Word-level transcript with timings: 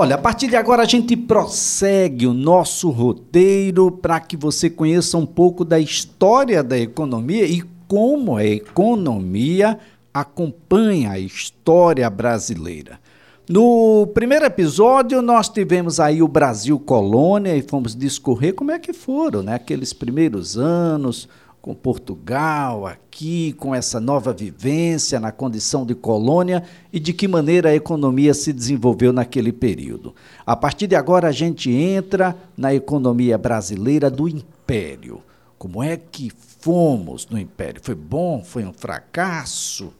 Olha, 0.00 0.14
a 0.14 0.18
partir 0.18 0.48
de 0.48 0.56
agora 0.56 0.80
a 0.82 0.86
gente 0.86 1.14
prossegue 1.14 2.26
o 2.26 2.32
nosso 2.32 2.88
roteiro 2.88 3.90
para 3.90 4.18
que 4.18 4.34
você 4.34 4.70
conheça 4.70 5.18
um 5.18 5.26
pouco 5.26 5.62
da 5.62 5.78
história 5.78 6.62
da 6.62 6.78
economia 6.78 7.44
e 7.44 7.62
como 7.86 8.38
a 8.38 8.42
economia 8.42 9.78
acompanha 10.14 11.10
a 11.10 11.18
história 11.18 12.08
brasileira. 12.08 12.98
No 13.46 14.06
primeiro 14.14 14.46
episódio, 14.46 15.20
nós 15.20 15.50
tivemos 15.50 16.00
aí 16.00 16.22
o 16.22 16.28
Brasil 16.28 16.80
Colônia 16.80 17.54
e 17.54 17.60
fomos 17.60 17.94
discorrer 17.94 18.54
como 18.54 18.70
é 18.70 18.78
que 18.78 18.94
foram, 18.94 19.42
né? 19.42 19.52
Aqueles 19.52 19.92
primeiros 19.92 20.56
anos 20.56 21.28
com 21.60 21.74
Portugal 21.74 22.86
aqui, 22.86 23.52
com 23.52 23.74
essa 23.74 24.00
nova 24.00 24.32
vivência 24.32 25.20
na 25.20 25.30
condição 25.30 25.84
de 25.84 25.94
colônia 25.94 26.62
e 26.92 26.98
de 26.98 27.12
que 27.12 27.28
maneira 27.28 27.70
a 27.70 27.74
economia 27.74 28.32
se 28.32 28.52
desenvolveu 28.52 29.12
naquele 29.12 29.52
período. 29.52 30.14
A 30.46 30.56
partir 30.56 30.86
de 30.86 30.96
agora, 30.96 31.28
a 31.28 31.32
gente 31.32 31.70
entra 31.70 32.36
na 32.56 32.74
economia 32.74 33.36
brasileira 33.36 34.10
do 34.10 34.26
Império. 34.26 35.22
Como 35.58 35.82
é 35.82 35.96
que 35.96 36.32
fomos 36.60 37.28
no 37.28 37.38
Império? 37.38 37.80
Foi 37.82 37.94
bom? 37.94 38.42
Foi 38.42 38.64
um 38.64 38.72
fracasso? 38.72 39.92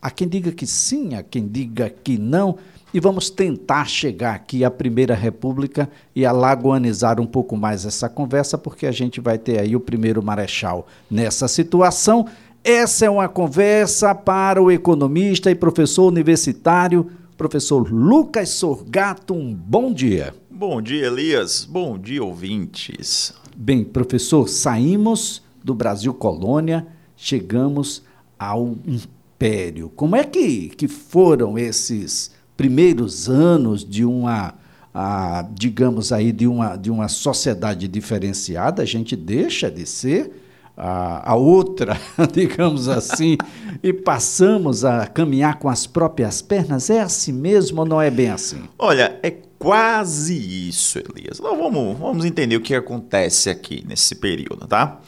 Há 0.00 0.10
quem 0.10 0.26
diga 0.26 0.50
que 0.50 0.66
sim, 0.66 1.14
há 1.14 1.22
quem 1.22 1.46
diga 1.46 1.90
que 1.90 2.18
não 2.18 2.56
e 2.94 3.00
vamos 3.00 3.30
tentar 3.30 3.86
chegar 3.86 4.34
aqui 4.34 4.64
à 4.64 4.70
Primeira 4.70 5.14
República 5.14 5.88
e 6.14 6.26
alagoanizar 6.26 7.20
um 7.20 7.26
pouco 7.26 7.56
mais 7.56 7.86
essa 7.86 8.08
conversa, 8.08 8.58
porque 8.58 8.86
a 8.86 8.92
gente 8.92 9.20
vai 9.20 9.38
ter 9.38 9.58
aí 9.58 9.74
o 9.74 9.80
primeiro 9.80 10.22
marechal 10.22 10.86
nessa 11.10 11.48
situação. 11.48 12.26
Essa 12.62 13.06
é 13.06 13.10
uma 13.10 13.28
conversa 13.28 14.14
para 14.14 14.62
o 14.62 14.70
economista 14.70 15.50
e 15.50 15.54
professor 15.54 16.06
universitário, 16.06 17.10
professor 17.36 17.90
Lucas 17.90 18.50
Sorgato. 18.50 19.34
Um 19.34 19.54
bom 19.54 19.92
dia. 19.92 20.34
Bom 20.50 20.80
dia, 20.80 21.06
Elias. 21.06 21.64
Bom 21.64 21.98
dia, 21.98 22.22
ouvintes. 22.22 23.34
Bem, 23.56 23.82
professor, 23.82 24.48
saímos 24.48 25.42
do 25.64 25.74
Brasil 25.74 26.12
colônia, 26.14 26.86
chegamos 27.16 28.02
ao 28.38 28.76
império. 28.86 29.90
Como 29.96 30.14
é 30.14 30.24
que, 30.24 30.68
que 30.68 30.86
foram 30.86 31.58
esses 31.58 32.30
primeiros 32.56 33.28
anos 33.28 33.84
de 33.84 34.04
uma, 34.04 34.54
a, 34.94 35.46
digamos 35.52 36.12
aí, 36.12 36.32
de 36.32 36.46
uma, 36.46 36.76
de 36.76 36.90
uma 36.90 37.08
sociedade 37.08 37.88
diferenciada, 37.88 38.82
a 38.82 38.86
gente 38.86 39.16
deixa 39.16 39.70
de 39.70 39.86
ser 39.86 40.32
a, 40.76 41.32
a 41.32 41.34
outra, 41.34 41.98
digamos 42.32 42.88
assim, 42.88 43.36
e 43.82 43.92
passamos 43.92 44.84
a 44.84 45.06
caminhar 45.06 45.58
com 45.58 45.68
as 45.68 45.86
próprias 45.86 46.42
pernas. 46.42 46.90
É 46.90 47.00
assim 47.00 47.32
mesmo 47.32 47.80
ou 47.80 47.86
não 47.86 48.00
é 48.00 48.10
bem 48.10 48.30
assim? 48.30 48.62
Olha, 48.78 49.18
é 49.22 49.30
quase 49.58 50.68
isso, 50.68 50.98
Elias. 50.98 51.38
Então, 51.38 51.56
vamos, 51.56 51.98
vamos 51.98 52.24
entender 52.24 52.56
o 52.56 52.60
que 52.60 52.74
acontece 52.74 53.48
aqui 53.48 53.84
nesse 53.86 54.16
período, 54.16 54.66
tá? 54.66 55.00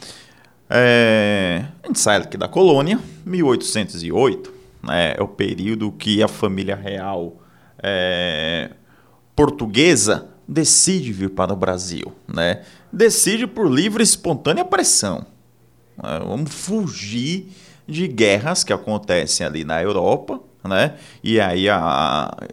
É, 0.70 1.64
a 1.82 1.86
gente 1.86 1.98
sai 1.98 2.18
aqui 2.18 2.36
da 2.36 2.48
colônia, 2.48 2.98
1808, 3.26 4.53
né, 4.86 5.14
é 5.16 5.22
o 5.22 5.28
período 5.28 5.92
que 5.92 6.22
a 6.22 6.28
família 6.28 6.76
real 6.76 7.40
é, 7.82 8.70
portuguesa 9.34 10.28
decide 10.46 11.12
vir 11.12 11.30
para 11.30 11.52
o 11.52 11.56
Brasil. 11.56 12.12
Né? 12.26 12.62
Decide 12.92 13.46
por 13.46 13.70
livre 13.70 14.02
e 14.02 14.04
espontânea 14.04 14.64
pressão. 14.64 15.26
É, 16.02 16.18
vamos 16.20 16.54
fugir 16.54 17.48
de 17.86 18.06
guerras 18.06 18.64
que 18.64 18.72
acontecem 18.72 19.46
ali 19.46 19.64
na 19.64 19.82
Europa. 19.82 20.40
Né? 20.62 20.94
E 21.22 21.40
aí 21.40 21.68
a, 21.68 21.78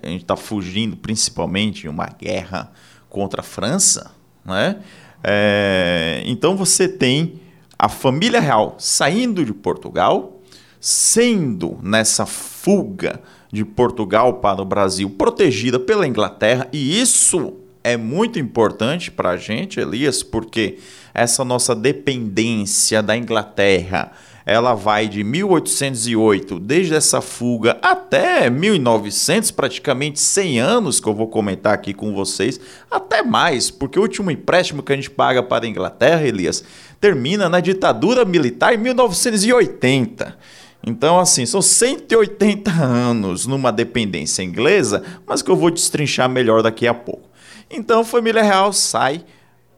a 0.04 0.08
gente 0.08 0.24
está 0.24 0.36
fugindo 0.36 0.98
principalmente 0.98 1.82
de 1.82 1.90
uma 1.90 2.08
guerra 2.08 2.72
contra 3.10 3.42
a 3.42 3.44
França. 3.44 4.12
Né? 4.44 4.78
É, 5.24 6.24
então 6.26 6.56
você 6.56 6.88
tem 6.88 7.40
a 7.78 7.90
família 7.90 8.40
real 8.40 8.76
saindo 8.78 9.46
de 9.46 9.54
Portugal, 9.54 10.41
sendo 10.82 11.78
nessa 11.84 12.26
fuga 12.26 13.22
de 13.54 13.64
Portugal 13.64 14.36
para 14.36 14.62
o 14.62 14.66
Brasil 14.66 15.10
protegida 15.12 15.80
pela 15.80 16.08
Inglaterra, 16.08 16.68
e 16.74 17.00
isso 17.00 17.54
é 17.84 17.96
muito 17.96 18.40
importante 18.40 19.12
para 19.12 19.32
a 19.32 19.38
gente, 19.38 19.80
Elias, 19.80 20.24
porque 20.24 20.80
essa 21.14 21.46
nossa 21.46 21.76
dependência 21.76 23.02
da 23.02 23.16
Inglaterra 23.16 24.12
ela 24.46 24.74
vai 24.74 25.08
de 25.08 25.24
1808, 25.24 26.60
desde 26.60 26.96
essa 26.96 27.22
fuga, 27.22 27.78
até 27.82 28.50
1900, 28.50 29.52
praticamente 29.52 30.20
100 30.20 30.60
anos, 30.60 31.00
que 31.00 31.08
eu 31.08 31.14
vou 31.14 31.28
comentar 31.28 31.74
aqui 31.74 31.94
com 31.94 32.14
vocês, 32.14 32.60
até 32.90 33.22
mais, 33.22 33.70
porque 33.70 34.00
o 34.00 34.02
último 34.02 34.32
empréstimo 34.32 34.82
que 34.82 34.92
a 34.92 34.96
gente 34.96 35.12
paga 35.12 35.44
para 35.44 35.66
a 35.66 35.70
Inglaterra, 35.70 36.26
Elias, 36.26 36.64
termina 37.00 37.48
na 37.48 37.60
ditadura 37.60 38.26
militar 38.26 38.74
em 38.74 38.78
1980. 38.78 40.38
Então, 40.86 41.20
assim, 41.20 41.46
são 41.46 41.62
180 41.62 42.72
anos 42.72 43.46
numa 43.46 43.72
dependência 43.72 44.42
inglesa, 44.42 45.04
mas 45.26 45.42
que 45.42 45.52
eu 45.52 45.56
vou 45.56 45.70
destrinchar 45.70 46.28
melhor 46.28 46.64
daqui 46.64 46.88
a 46.88 46.94
pouco. 46.94 47.30
Então, 47.70 48.04
família 48.04 48.42
real 48.42 48.74
sai 48.74 49.24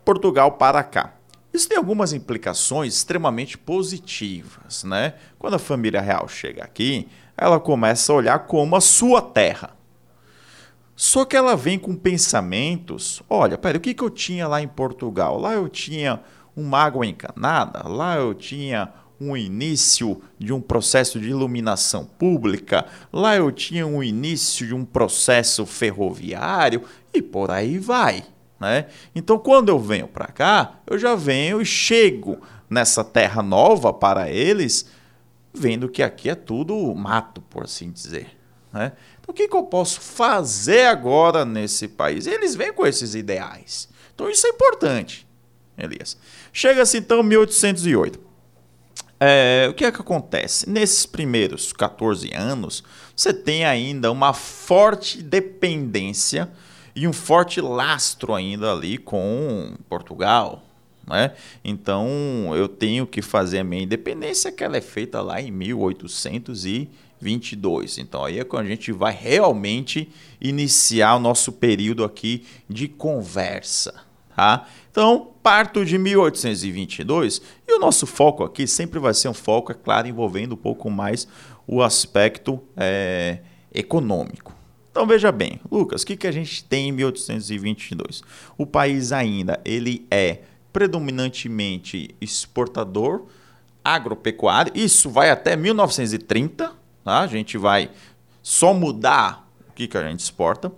Portugal 0.05 0.53
para 0.53 0.81
cá. 0.83 1.13
Isso 1.53 1.69
tem 1.69 1.77
algumas 1.77 2.13
implicações 2.13 2.95
extremamente 2.95 3.57
positivas, 3.57 4.83
né? 4.83 5.13
Quando 5.37 5.53
a 5.55 5.59
família 5.59 6.01
real 6.01 6.27
chega 6.27 6.63
aqui, 6.63 7.07
ela 7.37 7.59
começa 7.59 8.11
a 8.11 8.15
olhar 8.15 8.39
como 8.39 8.75
a 8.75 8.81
sua 8.81 9.21
terra. 9.21 9.71
Só 10.95 11.25
que 11.25 11.35
ela 11.35 11.55
vem 11.55 11.77
com 11.77 11.95
pensamentos: 11.95 13.21
olha, 13.29 13.57
peraí, 13.57 13.77
o 13.77 13.81
que, 13.81 13.93
que 13.93 14.03
eu 14.03 14.09
tinha 14.09 14.47
lá 14.47 14.61
em 14.61 14.67
Portugal? 14.67 15.39
Lá 15.39 15.53
eu 15.53 15.69
tinha 15.69 16.21
uma 16.55 16.79
água 16.79 17.05
encanada, 17.05 17.87
lá 17.87 18.15
eu 18.15 18.33
tinha 18.33 18.91
um 19.29 19.37
início 19.37 20.21
de 20.37 20.51
um 20.51 20.59
processo 20.59 21.19
de 21.19 21.29
iluminação 21.29 22.05
pública, 22.05 22.85
lá 23.11 23.35
eu 23.35 23.51
tinha 23.51 23.87
um 23.87 24.03
início 24.03 24.67
de 24.67 24.73
um 24.73 24.83
processo 24.83 25.65
ferroviário 25.65 26.83
e 27.13 27.21
por 27.21 27.49
aí 27.49 27.77
vai. 27.77 28.25
Né? 28.59 28.87
Então, 29.13 29.37
quando 29.37 29.69
eu 29.69 29.79
venho 29.79 30.07
para 30.07 30.27
cá, 30.27 30.79
eu 30.87 30.97
já 30.97 31.15
venho 31.15 31.61
e 31.61 31.65
chego 31.65 32.39
nessa 32.69 33.03
terra 33.03 33.41
nova 33.41 33.93
para 33.93 34.29
eles, 34.29 34.85
vendo 35.53 35.89
que 35.89 36.01
aqui 36.01 36.29
é 36.29 36.35
tudo 36.35 36.93
mato, 36.95 37.41
por 37.41 37.63
assim 37.63 37.91
dizer. 37.91 38.37
Né? 38.71 38.91
Então, 39.19 39.31
o 39.31 39.33
que, 39.33 39.47
que 39.47 39.55
eu 39.55 39.63
posso 39.63 40.01
fazer 40.01 40.85
agora 40.85 41.45
nesse 41.45 41.87
país? 41.87 42.25
Eles 42.25 42.55
vêm 42.55 42.73
com 42.73 42.85
esses 42.85 43.15
ideais. 43.15 43.87
Então, 44.13 44.29
isso 44.29 44.45
é 44.47 44.49
importante, 44.49 45.27
Elias. 45.77 46.17
Chega-se 46.51 46.97
então 46.97 47.23
1808. 47.23 48.32
É, 49.25 49.69
o 49.69 49.73
que 49.73 49.85
é 49.85 49.91
que 49.91 50.01
acontece? 50.01 50.69
Nesses 50.69 51.05
primeiros 51.05 51.71
14 51.71 52.33
anos, 52.33 52.83
você 53.15 53.33
tem 53.33 53.63
ainda 53.63 54.11
uma 54.11 54.33
forte 54.33 55.23
dependência 55.23 56.51
e 56.93 57.07
um 57.07 57.13
forte 57.13 57.61
lastro 57.61 58.33
ainda 58.33 58.73
ali 58.73 58.97
com 58.97 59.75
Portugal. 59.87 60.61
Né? 61.07 61.31
Então 61.63 62.51
eu 62.53 62.67
tenho 62.67 63.07
que 63.07 63.21
fazer 63.21 63.59
a 63.59 63.63
minha 63.63 63.83
independência, 63.83 64.51
que 64.51 64.61
ela 64.61 64.75
é 64.75 64.81
feita 64.81 65.21
lá 65.21 65.41
em 65.41 65.51
1822. 65.51 67.99
Então 67.99 68.25
aí 68.25 68.39
é 68.39 68.43
quando 68.43 68.65
a 68.65 68.69
gente 68.69 68.91
vai 68.91 69.13
realmente 69.13 70.09
iniciar 70.41 71.15
o 71.15 71.19
nosso 71.19 71.53
período 71.53 72.03
aqui 72.03 72.45
de 72.69 72.89
conversa. 72.89 74.03
Tá? 74.35 74.65
Então, 74.89 75.31
parto 75.43 75.85
de 75.85 75.97
1822 75.97 77.41
e 77.67 77.73
o 77.75 77.79
nosso 77.79 78.07
foco 78.07 78.43
aqui 78.43 78.65
sempre 78.65 78.99
vai 78.99 79.13
ser 79.13 79.27
um 79.27 79.33
foco, 79.33 79.71
é 79.71 79.75
claro, 79.75 80.07
envolvendo 80.07 80.53
um 80.53 80.57
pouco 80.57 80.89
mais 80.89 81.27
o 81.67 81.81
aspecto 81.81 82.61
é, 82.75 83.39
econômico. 83.73 84.53
Então 84.91 85.07
veja 85.07 85.31
bem, 85.31 85.59
Lucas, 85.71 86.03
o 86.03 86.05
que, 86.05 86.15
que 86.15 86.27
a 86.27 86.31
gente 86.31 86.63
tem 86.63 86.89
em 86.89 86.91
1822? 86.91 88.21
O 88.55 88.65
país 88.65 89.11
ainda 89.11 89.59
ele 89.65 90.05
é 90.11 90.41
predominantemente 90.71 92.15
exportador 92.21 93.25
agropecuário, 93.83 94.71
isso 94.75 95.09
vai 95.09 95.29
até 95.29 95.55
1930, 95.55 96.71
tá? 97.03 97.19
a 97.19 97.27
gente 97.27 97.57
vai 97.57 97.89
só 98.41 98.73
mudar 98.73 99.49
o 99.67 99.73
que, 99.73 99.87
que 99.87 99.97
a 99.97 100.07
gente 100.07 100.19
exporta. 100.19 100.71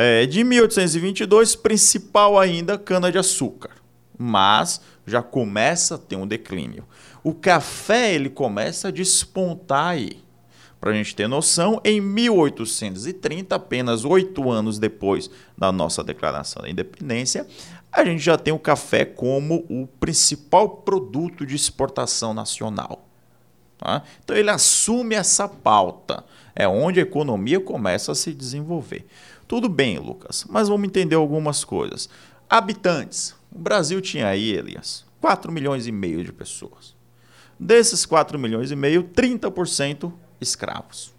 É, 0.00 0.26
de 0.26 0.44
1822, 0.44 1.56
principal 1.56 2.38
ainda 2.38 2.78
cana-de-açúcar, 2.78 3.72
mas 4.16 4.80
já 5.04 5.20
começa 5.20 5.96
a 5.96 5.98
ter 5.98 6.14
um 6.14 6.24
declínio. 6.24 6.84
O 7.24 7.34
café 7.34 8.14
ele 8.14 8.30
começa 8.30 8.86
a 8.86 8.90
despontar 8.92 9.88
aí. 9.88 10.22
Para 10.80 10.92
a 10.92 10.94
gente 10.94 11.16
ter 11.16 11.26
noção, 11.26 11.80
em 11.84 12.00
1830, 12.00 13.56
apenas 13.56 14.04
oito 14.04 14.48
anos 14.48 14.78
depois 14.78 15.28
da 15.56 15.72
nossa 15.72 16.04
declaração 16.04 16.62
da 16.62 16.70
independência, 16.70 17.44
a 17.90 18.04
gente 18.04 18.22
já 18.22 18.38
tem 18.38 18.54
o 18.54 18.58
café 18.60 19.04
como 19.04 19.66
o 19.68 19.88
principal 19.98 20.68
produto 20.68 21.44
de 21.44 21.56
exportação 21.56 22.32
nacional. 22.32 23.04
Tá? 23.78 24.02
Então 24.22 24.36
ele 24.36 24.50
assume 24.50 25.16
essa 25.16 25.48
pauta. 25.48 26.24
É 26.54 26.66
onde 26.66 26.98
a 26.98 27.02
economia 27.04 27.60
começa 27.60 28.10
a 28.10 28.14
se 28.14 28.32
desenvolver. 28.34 29.06
Tudo 29.48 29.66
bem, 29.66 29.98
Lucas, 29.98 30.44
mas 30.46 30.68
vamos 30.68 30.86
entender 30.86 31.14
algumas 31.16 31.64
coisas. 31.64 32.08
Habitantes. 32.48 33.34
O 33.50 33.58
Brasil 33.58 33.98
tinha 34.02 34.28
aí, 34.28 34.52
Elias, 34.52 35.06
4 35.22 35.50
milhões 35.50 35.86
e 35.86 35.92
meio 35.92 36.22
de 36.22 36.30
pessoas. 36.30 36.94
Desses 37.58 38.04
4 38.04 38.38
milhões 38.38 38.70
e 38.70 38.76
meio, 38.76 39.04
30% 39.04 40.12
escravos. 40.38 41.14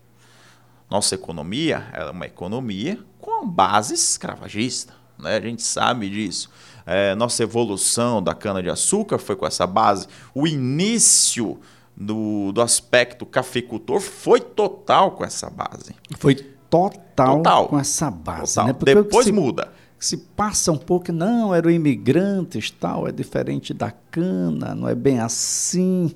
Nossa 0.90 1.16
economia 1.16 1.88
é 1.92 2.06
uma 2.06 2.28
economia 2.28 3.00
com 3.20 3.48
base 3.48 3.96
escravagista. 3.96 4.94
Né? 5.18 5.38
A 5.38 5.42
gente 5.42 5.64
sabe 5.64 6.08
disso. 6.08 6.52
É, 6.86 7.16
nossa 7.16 7.42
evolução 7.42 8.22
da 8.22 8.36
cana-de-açúcar 8.36 9.18
foi 9.18 9.36
com 9.36 9.46
essa 9.48 9.66
base. 9.66 10.08
O 10.36 10.48
início 10.48 11.60
do, 11.98 12.52
do 12.52 12.62
aspecto 12.62 13.26
cafeicultor 13.26 14.00
foi 14.00 14.40
total 14.40 15.12
com 15.12 15.26
essa 15.26 15.50
base. 15.50 15.96
Foi 16.18 16.36
total, 16.70 17.38
total. 17.38 17.68
com 17.68 17.80
essa 17.80 18.10
base. 18.12 18.64
Né? 18.64 18.76
Depois 18.84 19.26
se, 19.26 19.32
muda. 19.32 19.72
Se 19.98 20.18
passa 20.18 20.72
um 20.72 20.78
pouco, 20.78 21.12
não, 21.12 21.54
eram 21.54 21.70
imigrantes, 21.70 22.72
tal, 22.72 23.08
é 23.08 23.12
diferente 23.12 23.74
da 23.74 23.92
cana, 24.12 24.76
não 24.76 24.88
é 24.88 24.96
bem 24.96 25.20
assim. 25.20 26.14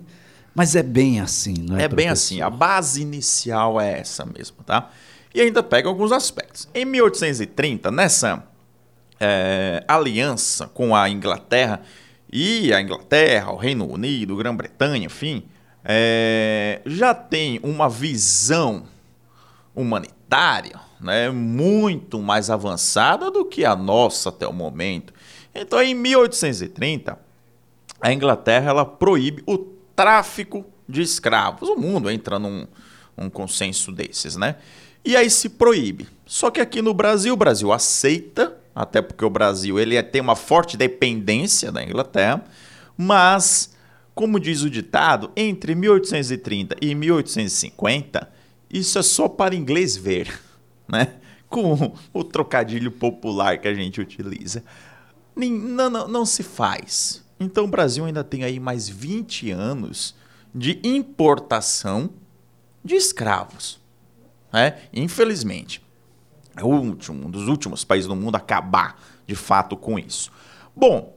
Mas 0.56 0.76
é 0.76 0.84
bem 0.84 1.20
assim, 1.20 1.56
não 1.68 1.78
é? 1.78 1.84
É 1.84 1.88
bem 1.88 2.10
assim. 2.10 2.42
A 2.42 2.50
base 2.50 3.02
inicial 3.02 3.82
é 3.82 4.00
essa 4.00 4.26
mesmo, 4.26 4.58
tá? 4.64 4.90
E 5.34 5.42
ainda 5.42 5.64
pega 5.64 5.90
alguns 5.90 6.12
aspectos. 6.12 6.70
Em 6.76 6.86
1830, 6.86 7.90
nessa 7.90 8.44
é, 9.20 9.84
aliança 9.88 10.68
com 10.68 10.96
a 10.96 11.10
Inglaterra, 11.10 11.82
e 12.36 12.74
a 12.74 12.82
Inglaterra, 12.82 13.52
o 13.52 13.56
Reino 13.56 13.88
Unido, 13.88 14.36
Grã-Bretanha, 14.36 15.06
enfim, 15.06 15.44
é, 15.86 16.82
já 16.84 17.14
tem 17.14 17.60
uma 17.62 17.88
visão 17.88 18.86
humanitária 19.76 20.80
né, 21.04 21.30
muito 21.30 22.20
mais 22.22 22.50
avançada 22.50 23.30
do 23.30 23.44
que 23.44 23.66
a 23.66 23.76
nossa 23.76 24.30
até 24.30 24.48
o 24.48 24.54
momento. 24.54 25.14
Então, 25.54 25.82
em 25.82 25.94
1830, 25.94 27.20
a 28.02 28.14
Inglaterra 28.14 28.70
ela 28.70 28.86
proíbe 28.86 29.44
o 29.46 29.58
tráfico 29.58 30.66
de 30.88 31.02
escravos. 31.02 31.68
O 31.70 31.76
mundo 31.76 32.10
entra 32.10 32.40
num, 32.40 32.66
consenso 33.32 33.92
desses, 33.92 34.36
né? 34.36 34.56
E 35.06 35.16
aí 35.16 35.30
se 35.30 35.50
proíbe. 35.50 36.08
Só 36.26 36.50
que 36.50 36.62
aqui 36.62 36.82
no 36.82 36.94
Brasil, 36.94 37.34
o 37.34 37.38
Brasil 37.38 37.72
aceita, 37.72 38.58
até 38.74 39.02
porque 39.02 39.24
o 39.24 39.30
Brasil 39.30 39.78
ele 39.78 39.98
é, 39.98 40.02
tem 40.02 40.22
uma 40.22 40.36
forte 40.36 40.78
dependência 40.78 41.72
da 41.72 41.84
Inglaterra, 41.84 42.44
mas, 42.98 43.76
como 44.16 44.40
diz 44.40 44.62
o 44.62 44.70
ditado, 44.70 45.32
entre 45.36 45.76
1830 45.76 46.78
e 46.82 46.96
1850, 46.96 48.33
isso 48.74 48.98
é 48.98 49.04
só 49.04 49.30
para 49.30 49.56
inglês 49.56 49.96
ver, 49.96 50.42
né? 50.88 51.16
Com 51.48 51.94
o 52.12 52.24
trocadilho 52.24 52.92
popular 52.92 53.60
que 53.60 53.68
a 53.68 53.74
gente 53.74 54.02
utiliza. 54.02 54.64
Não, 55.36 55.90
não, 55.90 56.08
não 56.08 56.26
se 56.26 56.42
faz. 56.42 57.24
Então 57.40 57.66
o 57.66 57.68
Brasil 57.68 58.04
ainda 58.04 58.24
tem 58.24 58.44
aí 58.44 58.60
mais 58.60 58.90
20 58.90 59.52
anos 59.52 60.16
de 60.54 60.80
importação 60.84 62.10
de 62.84 62.96
escravos. 62.96 63.80
Né? 64.52 64.80
Infelizmente. 64.92 65.82
É 66.56 66.64
o 66.64 66.68
último, 66.68 67.28
um 67.28 67.32
dos 67.32 67.48
últimos 67.48 67.84
países 67.84 68.08
do 68.08 68.16
mundo 68.16 68.36
a 68.36 68.38
acabar 68.38 69.00
de 69.26 69.36
fato 69.36 69.76
com 69.76 69.98
isso. 69.98 70.32
Bom, 70.76 71.16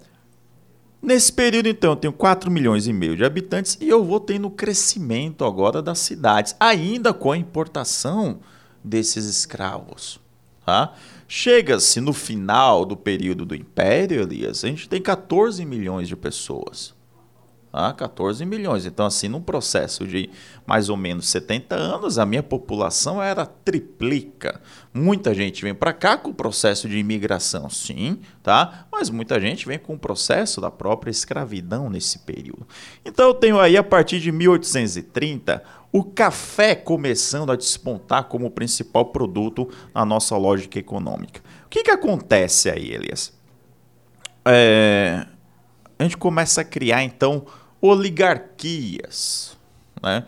nesse 1.07 1.33
período 1.33 1.69
então 1.69 1.93
eu 1.93 1.97
tenho 1.97 2.13
4 2.13 2.51
milhões 2.51 2.87
e 2.89 2.93
meio 2.93 3.17
de 3.17 3.25
habitantes 3.25 3.79
e 3.81 3.89
eu 3.89 4.05
vou 4.05 4.19
tendo 4.19 4.51
crescimento 4.51 5.45
agora 5.45 5.81
das 5.81 6.01
cidades, 6.01 6.57
ainda 6.59 7.15
com 7.15 7.31
a 7.31 7.37
importação 7.37 8.41
desses 8.83 9.25
escravos. 9.25 10.19
Tá? 10.65 10.93
Chega-se 11.29 12.01
no 12.01 12.13
final 12.13 12.85
do 12.85 12.97
período 12.97 13.45
do 13.45 13.55
Império, 13.55 14.21
Elias, 14.21 14.65
a 14.65 14.69
gente 14.69 14.89
tem 14.89 15.01
14 15.01 15.65
milhões 15.65 16.09
de 16.09 16.17
pessoas. 16.17 16.96
Ah, 17.79 17.93
14 17.93 18.45
milhões. 18.47 18.87
Então, 18.87 19.05
assim, 19.05 19.29
num 19.29 19.43
processo 19.43 20.07
de 20.07 20.31
mais 20.67 20.89
ou 20.89 20.97
menos 20.97 21.29
70 21.29 21.75
anos, 21.75 22.19
a 22.19 22.25
minha 22.25 22.43
população 22.43 23.23
era 23.23 23.45
triplica. 23.45 24.63
Muita 24.95 25.35
gente 25.35 25.63
vem 25.63 25.75
para 25.75 25.93
cá 25.93 26.17
com 26.17 26.31
o 26.31 26.35
processo 26.35 26.89
de 26.89 26.97
imigração, 26.97 27.69
sim, 27.69 28.21
tá? 28.43 28.87
Mas 28.91 29.11
muita 29.11 29.39
gente 29.39 29.67
vem 29.67 29.79
com 29.79 29.93
o 29.93 29.99
processo 29.99 30.59
da 30.59 30.71
própria 30.71 31.11
escravidão 31.11 31.91
nesse 31.91 32.21
período. 32.21 32.67
Então, 33.05 33.27
eu 33.27 33.35
tenho 33.35 33.61
aí, 33.61 33.77
a 33.77 33.85
partir 33.85 34.21
de 34.21 34.33
1830, 34.33 35.63
o 35.93 36.03
café 36.03 36.75
começando 36.75 37.53
a 37.53 37.57
despontar 37.57 38.25
como 38.25 38.51
principal 38.51 39.07
produto 39.07 39.69
na 39.95 40.05
nossa 40.05 40.35
lógica 40.37 40.79
econômica. 40.79 41.43
O 41.67 41.69
que, 41.69 41.83
que 41.83 41.91
acontece 41.91 42.71
aí, 42.71 42.91
Elias? 42.91 43.33
É, 44.47 45.27
a 45.99 46.03
gente 46.03 46.17
começa 46.17 46.61
a 46.61 46.65
criar, 46.65 47.03
então, 47.03 47.47
oligarquias. 47.81 49.57
Né? 50.03 50.25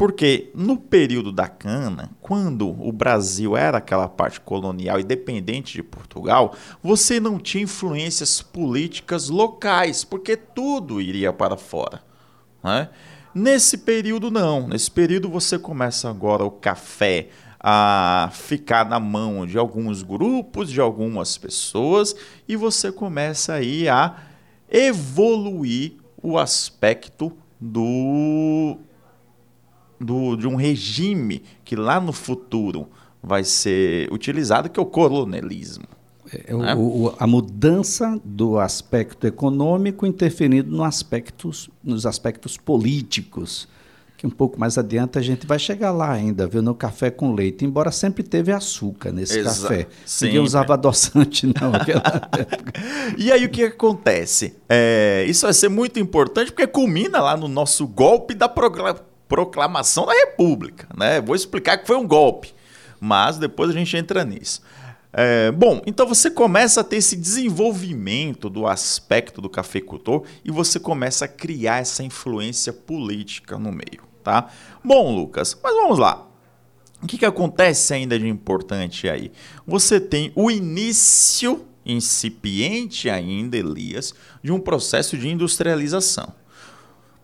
Porque 0.00 0.50
no 0.54 0.78
período 0.78 1.30
da 1.30 1.46
cana, 1.46 2.10
quando 2.22 2.68
o 2.68 2.90
Brasil 2.90 3.54
era 3.56 3.78
aquela 3.78 4.08
parte 4.08 4.40
colonial 4.40 4.98
e 4.98 5.04
dependente 5.04 5.74
de 5.74 5.82
Portugal, 5.82 6.54
você 6.82 7.20
não 7.20 7.38
tinha 7.38 7.64
influências 7.64 8.40
políticas 8.40 9.28
locais, 9.28 10.02
porque 10.02 10.36
tudo 10.36 11.02
iria 11.02 11.32
para 11.32 11.56
fora. 11.56 12.02
Né? 12.64 12.88
Nesse 13.34 13.76
período, 13.76 14.30
não. 14.30 14.68
Nesse 14.68 14.90
período, 14.90 15.28
você 15.28 15.58
começa 15.58 16.08
agora 16.08 16.44
o 16.44 16.50
café 16.50 17.28
a 17.62 18.30
ficar 18.32 18.88
na 18.88 18.98
mão 18.98 19.46
de 19.46 19.58
alguns 19.58 20.02
grupos, 20.02 20.70
de 20.70 20.80
algumas 20.80 21.36
pessoas, 21.36 22.16
e 22.48 22.56
você 22.56 22.90
começa 22.90 23.52
aí 23.52 23.86
a 23.86 24.16
evoluir 24.70 25.92
o 26.22 26.38
aspecto 26.38 27.32
do, 27.60 28.76
do 29.98 30.36
de 30.36 30.46
um 30.46 30.56
regime 30.56 31.42
que 31.64 31.76
lá 31.76 32.00
no 32.00 32.12
futuro 32.12 32.88
vai 33.22 33.44
ser 33.44 34.12
utilizado, 34.12 34.70
que 34.70 34.80
é 34.80 34.82
o 34.82 34.86
coronelismo. 34.86 35.84
É, 36.32 36.54
né? 36.54 36.74
o, 36.76 37.12
a 37.18 37.26
mudança 37.26 38.20
do 38.24 38.58
aspecto 38.58 39.26
econômico 39.26 40.06
interferindo 40.06 40.70
no 40.70 40.84
aspectos, 40.84 41.68
nos 41.82 42.06
aspectos 42.06 42.56
políticos 42.56 43.68
que 44.20 44.26
um 44.26 44.30
pouco 44.30 44.60
mais 44.60 44.76
adiante 44.76 45.18
a 45.18 45.22
gente 45.22 45.46
vai 45.46 45.58
chegar 45.58 45.92
lá 45.92 46.12
ainda, 46.12 46.46
viu, 46.46 46.60
no 46.60 46.74
café 46.74 47.10
com 47.10 47.32
leite, 47.32 47.64
embora 47.64 47.90
sempre 47.90 48.22
teve 48.22 48.52
açúcar 48.52 49.12
nesse 49.12 49.38
Exa 49.38 49.62
café. 49.62 49.86
Sempre. 50.04 50.26
Ninguém 50.26 50.44
usava 50.44 50.74
adoçante 50.74 51.46
não 51.46 51.72
E 53.16 53.32
aí 53.32 53.46
o 53.46 53.48
que 53.48 53.64
acontece? 53.64 54.58
É, 54.68 55.24
isso 55.26 55.46
vai 55.46 55.54
ser 55.54 55.70
muito 55.70 55.98
importante 55.98 56.52
porque 56.52 56.66
culmina 56.66 57.18
lá 57.18 57.34
no 57.34 57.48
nosso 57.48 57.86
golpe 57.86 58.34
da 58.34 58.46
proclamação 58.46 60.04
da 60.04 60.12
República, 60.12 60.86
né? 60.94 61.18
Vou 61.22 61.34
explicar 61.34 61.78
que 61.78 61.86
foi 61.86 61.96
um 61.96 62.06
golpe, 62.06 62.54
mas 63.00 63.38
depois 63.38 63.70
a 63.70 63.72
gente 63.72 63.96
entra 63.96 64.22
nisso. 64.22 64.60
É, 65.14 65.50
bom, 65.50 65.80
então 65.86 66.06
você 66.06 66.30
começa 66.30 66.82
a 66.82 66.84
ter 66.84 66.96
esse 66.96 67.16
desenvolvimento 67.16 68.50
do 68.50 68.66
aspecto 68.66 69.40
do 69.40 69.48
cafeicultor 69.48 70.24
e 70.44 70.50
você 70.50 70.78
começa 70.78 71.24
a 71.24 71.28
criar 71.28 71.78
essa 71.78 72.02
influência 72.02 72.70
política 72.70 73.58
no 73.58 73.72
meio 73.72 74.09
tá? 74.30 74.48
Bom, 74.84 75.12
Lucas, 75.12 75.58
mas 75.60 75.74
vamos 75.74 75.98
lá. 75.98 76.24
O 77.02 77.06
que, 77.06 77.18
que 77.18 77.26
acontece 77.26 77.92
ainda 77.92 78.16
de 78.16 78.28
importante 78.28 79.08
aí? 79.08 79.32
Você 79.66 79.98
tem 79.98 80.30
o 80.36 80.50
início 80.50 81.66
incipiente 81.84 83.10
ainda, 83.10 83.56
Elias, 83.56 84.14
de 84.40 84.52
um 84.52 84.60
processo 84.60 85.16
de 85.16 85.28
industrialização. 85.28 86.32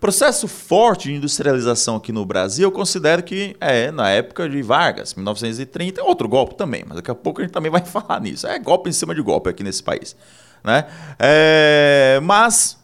Processo 0.01 0.49
forte 0.49 1.09
de 1.09 1.15
industrialização 1.15 1.97
aqui 1.97 2.11
no 2.11 2.27
Brasil, 2.27 2.65
eu 2.65 2.73
considero 2.73 3.23
que 3.23 3.57
é 3.61 3.93
na 3.93 4.11
época 4.11 4.49
de 4.49 4.61
Vargas, 4.63 5.15
1930, 5.15 6.03
outro 6.03 6.29
golpe 6.29 6.57
também, 6.57 6.85
mas 6.87 6.97
daqui 6.97 7.11
a 7.11 7.15
pouco 7.15 7.41
a 7.41 7.45
gente 7.45 7.53
também 7.53 7.71
vai 7.71 7.85
falar 7.87 8.21
nisso. 8.21 8.47
É 8.49 8.59
golpe 8.59 8.91
em 8.91 8.93
cima 8.93 9.15
de 9.15 9.23
golpe 9.23 9.49
aqui 9.49 9.63
nesse 9.63 9.83
país. 9.83 10.17
Né? 10.65 10.87
É, 11.19 12.19
mas 12.23 12.79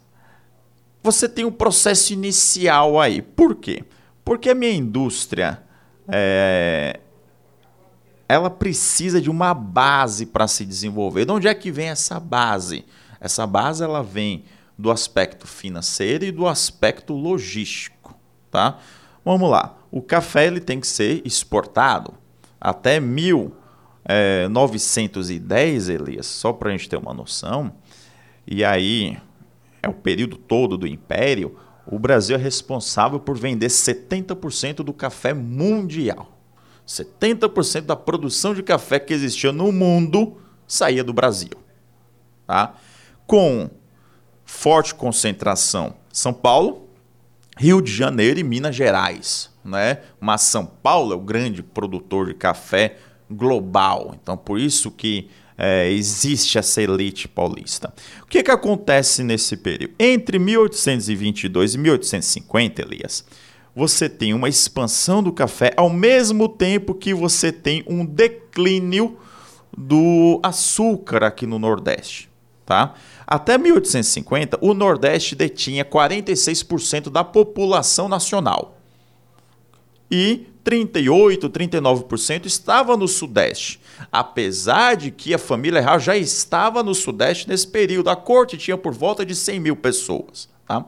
você 1.03 1.29
tem 1.29 1.45
um 1.45 1.51
processo 1.51 2.13
inicial 2.13 3.01
aí. 3.01 3.21
Por 3.21 3.57
quê? 3.57 3.85
Porque 4.25 4.51
a 4.51 4.55
minha 4.55 4.73
indústria 4.73 5.63
é, 6.09 7.01
ela 8.29 8.51
precisa 8.51 9.21
de 9.21 9.31
uma 9.31 9.53
base 9.53 10.27
para 10.27 10.49
se 10.49 10.65
desenvolver. 10.65 11.25
De 11.25 11.33
onde 11.33 11.49
é 11.49 11.55
que 11.55 11.71
vem 11.71 11.89
essa 11.89 12.19
base? 12.19 12.85
Essa 13.21 13.47
base 13.47 13.85
ela 13.85 14.03
vem 14.03 14.45
do 14.79 14.91
aspecto 14.91 15.47
financeiro 15.47 16.25
e 16.25 16.33
do 16.33 16.49
aspecto 16.49 17.13
logístico, 17.13 18.17
tá? 18.51 18.79
Vamos 19.25 19.49
lá. 19.51 19.77
O 19.91 20.03
café 20.03 20.47
ele 20.47 20.61
tem 20.61 20.81
que 20.81 20.87
ser 20.87 21.21
exportado 21.25 22.15
até 22.61 22.99
1910, 22.99 25.89
é, 25.89 25.93
Elias, 25.93 26.27
só 26.27 26.53
para 26.53 26.69
a 26.71 26.73
gente 26.73 26.89
ter 26.89 26.97
uma 26.97 27.13
noção. 27.13 27.73
E 28.47 28.65
aí 28.65 29.19
é 29.83 29.89
o 29.89 29.95
período 29.95 30.37
todo 30.37 30.79
do 30.79 30.87
Império 30.87 31.57
o 31.87 31.99
Brasil 31.99 32.37
é 32.37 32.39
responsável 32.39 33.19
por 33.19 33.37
vender 33.37 33.67
70% 33.67 34.77
do 34.77 34.93
café 34.93 35.35
mundial. 35.35 36.39
70% 36.87 37.83
da 37.83 37.97
produção 37.97 38.55
de 38.55 38.63
café 38.63 38.99
que 38.99 39.13
existia 39.13 39.53
no 39.53 39.73
mundo 39.73 40.37
saía 40.67 41.03
do 41.03 41.13
Brasil. 41.13 41.53
Tá? 42.47 42.75
Com 43.27 43.71
forte 44.45 44.95
concentração 44.95 45.95
São 46.13 46.33
Paulo, 46.33 46.89
Rio 47.57 47.81
de 47.81 47.93
Janeiro 47.93 48.41
e 48.41 48.45
Minas 48.45 48.75
Gerais. 48.75 49.51
Né? 49.65 50.01
Mas 50.21 50.43
São 50.43 50.67
Paulo 50.67 51.13
é 51.13 51.17
o 51.17 51.21
grande 51.21 51.63
produtor 51.63 52.27
de 52.27 52.35
café 52.35 52.99
global. 53.31 54.15
Então, 54.21 54.37
por 54.37 54.59
isso 54.59 54.91
que 54.91 55.31
é, 55.65 55.89
existe 55.89 56.59
essa 56.59 56.83
elite 56.83 57.29
paulista. 57.29 57.95
O 58.21 58.27
que, 58.27 58.43
que 58.43 58.51
acontece 58.51 59.23
nesse 59.23 59.57
período? 59.57 59.95
Entre 59.97 60.37
1822 60.37 61.75
e 61.77 61.79
1850, 61.79 62.83
Elias, 62.83 63.25
você 63.73 64.09
tem 64.09 64.35
uma 64.35 64.49
expansão 64.49 65.23
do 65.23 65.33
café 65.33 65.73
ao 65.77 65.89
mesmo 65.89 66.49
tempo 66.49 66.93
que 66.93 67.15
você 67.15 67.53
tem 67.53 67.85
um 67.87 68.05
declínio 68.05 69.17
do 69.79 70.41
açúcar 70.43 71.23
aqui 71.23 71.47
no 71.47 71.61
Nordeste. 71.61 72.29
Tá? 72.67 72.95
Até 73.25 73.57
1850, 73.57 74.59
o 74.61 74.75
Nordeste 74.75 75.37
detinha 75.37 75.85
46% 75.85 77.09
da 77.09 77.23
população 77.23 78.09
nacional. 78.09 78.79
E 80.11 80.49
38, 80.65 81.51
39% 81.51 82.47
estava 82.47 82.97
no 82.97 83.09
Sudeste. 83.09 83.81
Apesar 84.11 84.97
de 84.97 85.11
que 85.11 85.35
a 85.35 85.39
família 85.39 85.81
real 85.81 85.99
já 85.99 86.17
estava 86.17 86.83
no 86.83 86.95
Sudeste 86.95 87.49
nesse 87.49 87.67
período. 87.67 88.11
A 88.11 88.17
corte 88.17 88.57
tinha 88.57 88.77
por 88.77 88.93
volta 88.93 89.25
de 89.25 89.35
100 89.35 89.61
mil 89.61 89.77
pessoas. 89.77 90.49
Tá? 90.67 90.85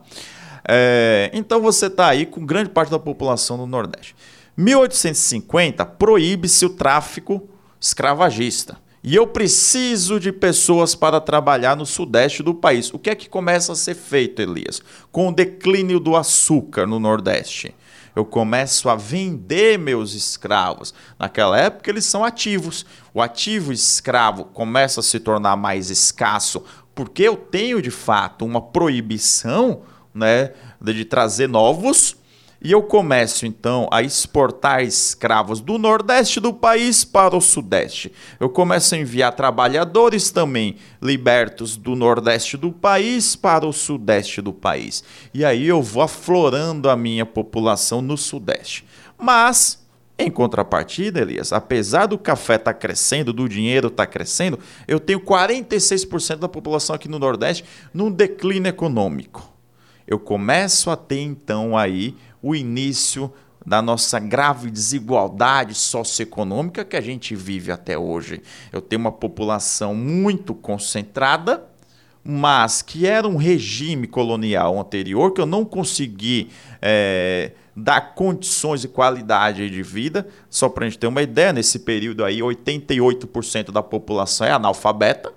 É, 0.67 1.29
então 1.33 1.61
você 1.61 1.87
está 1.87 2.07
aí 2.07 2.25
com 2.25 2.45
grande 2.45 2.69
parte 2.69 2.89
da 2.89 2.99
população 2.99 3.57
do 3.57 3.65
Nordeste. 3.65 4.15
1850 4.57 5.85
proíbe-se 5.85 6.65
o 6.65 6.69
tráfico 6.69 7.47
escravagista. 7.79 8.77
E 9.03 9.15
eu 9.15 9.27
preciso 9.27 10.19
de 10.19 10.31
pessoas 10.31 10.95
para 10.95 11.21
trabalhar 11.21 11.75
no 11.75 11.85
sudeste 11.85 12.41
do 12.41 12.55
país. 12.55 12.91
O 12.91 12.97
que 12.97 13.11
é 13.11 13.15
que 13.15 13.29
começa 13.29 13.71
a 13.71 13.75
ser 13.75 13.93
feito, 13.93 14.41
Elias? 14.41 14.81
Com 15.11 15.27
o 15.27 15.31
declínio 15.31 15.99
do 15.99 16.15
açúcar 16.15 16.87
no 16.87 16.99
Nordeste. 16.99 17.75
Eu 18.15 18.25
começo 18.25 18.89
a 18.89 18.95
vender 18.95 19.77
meus 19.77 20.13
escravos. 20.13 20.93
Naquela 21.19 21.59
época, 21.59 21.89
eles 21.89 22.05
são 22.05 22.23
ativos. 22.23 22.85
O 23.13 23.21
ativo 23.21 23.73
escravo 23.73 24.45
começa 24.45 25.01
a 25.01 25.03
se 25.03 25.19
tornar 25.19 25.55
mais 25.55 25.89
escasso 25.89 26.63
porque 26.95 27.23
eu 27.23 27.35
tenho, 27.35 27.81
de 27.81 27.91
fato, 27.91 28.45
uma 28.45 28.61
proibição 28.61 29.81
né, 30.13 30.53
de 30.81 31.03
trazer 31.03 31.49
novos 31.49 32.15
e 32.65 32.71
eu 32.71 32.81
começo 32.81 33.45
então 33.45 33.87
a 33.91 34.01
exportar 34.01 34.81
escravos 34.81 35.61
do 35.61 35.77
nordeste 35.77 36.39
do 36.39 36.51
país 36.51 37.05
para 37.05 37.37
o 37.37 37.39
sudeste. 37.39 38.11
Eu 38.39 38.49
começo 38.49 38.95
a 38.95 38.97
enviar 38.97 39.35
trabalhadores 39.35 40.31
também 40.31 40.77
libertos 40.99 41.77
do 41.77 41.95
nordeste 41.95 42.57
do 42.57 42.71
país 42.71 43.35
para 43.35 43.67
o 43.67 43.71
sudeste 43.71 44.41
do 44.41 44.51
país. 44.51 45.03
E 45.31 45.45
aí 45.45 45.67
eu 45.67 45.79
vou 45.79 46.01
aflorando 46.01 46.89
a 46.89 46.95
minha 46.95 47.23
população 47.23 48.01
no 48.01 48.17
sudeste. 48.17 48.83
Mas 49.15 49.85
em 50.17 50.31
contrapartida, 50.31 51.21
Elias, 51.21 51.53
apesar 51.53 52.07
do 52.07 52.17
café 52.17 52.55
estar 52.55 52.73
tá 52.73 52.79
crescendo, 52.79 53.31
do 53.31 53.47
dinheiro 53.47 53.89
estar 53.89 54.07
tá 54.07 54.11
crescendo, 54.11 54.57
eu 54.87 54.99
tenho 54.99 55.19
46% 55.19 56.37
da 56.37 56.49
população 56.49 56.95
aqui 56.95 57.07
no 57.07 57.19
Nordeste 57.19 57.63
num 57.93 58.09
declínio 58.09 58.69
econômico. 58.69 59.53
Eu 60.07 60.19
começo 60.19 60.89
a 60.89 60.95
ter 60.95 61.21
então 61.21 61.77
aí 61.77 62.15
o 62.45 62.53
início 62.53 63.33
da 63.65 63.81
nossa 63.81 64.19
grave 64.19 64.69
desigualdade 64.69 65.73
socioeconômica 65.73 66.85
que 66.85 66.95
a 66.95 67.01
gente 67.01 67.35
vive 67.35 67.71
até 67.71 67.97
hoje. 67.97 68.43
Eu 68.71 68.81
tenho 68.81 68.99
uma 68.99 69.11
população 69.11 69.95
muito 69.95 70.53
concentrada, 70.53 71.63
mas 72.23 72.83
que 72.83 73.07
era 73.07 73.27
um 73.27 73.35
regime 73.35 74.05
colonial 74.05 74.79
anterior 74.79 75.31
que 75.31 75.41
eu 75.41 75.47
não 75.47 75.65
consegui 75.65 76.51
é, 76.79 77.53
dar 77.75 78.13
condições 78.13 78.83
e 78.83 78.87
qualidade 78.87 79.67
de 79.67 79.81
vida. 79.81 80.27
Só 80.47 80.69
para 80.69 80.85
a 80.85 80.87
gente 80.87 80.99
ter 80.99 81.07
uma 81.07 81.23
ideia, 81.23 81.51
nesse 81.51 81.79
período 81.79 82.23
aí, 82.23 82.41
88% 82.41 83.71
da 83.71 83.81
população 83.81 84.45
é 84.45 84.51
analfabeta. 84.51 85.33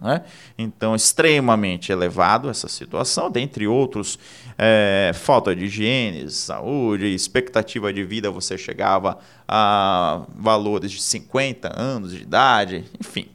Né? 0.00 0.22
Então, 0.58 0.94
extremamente 0.94 1.90
elevado 1.90 2.50
essa 2.50 2.68
situação, 2.68 3.30
dentre 3.30 3.66
outros, 3.66 4.18
é, 4.58 5.10
falta 5.14 5.56
de 5.56 5.64
higiene, 5.64 6.30
saúde, 6.30 7.14
expectativa 7.14 7.92
de 7.92 8.04
vida, 8.04 8.30
você 8.30 8.58
chegava 8.58 9.18
a 9.48 10.22
valores 10.34 10.90
de 10.90 11.00
50 11.00 11.80
anos 11.80 12.12
de 12.12 12.22
idade, 12.22 12.84
enfim. 13.00 13.28